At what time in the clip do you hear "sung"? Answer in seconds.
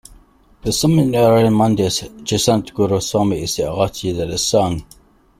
4.43-4.83